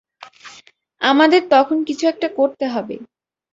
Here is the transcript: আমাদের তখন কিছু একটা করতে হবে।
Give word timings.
আমাদের 1.01 1.41
তখন 1.49 1.77
কিছু 1.87 2.03
একটা 2.07 2.27
করতে 2.37 2.65
হবে। 2.67 2.95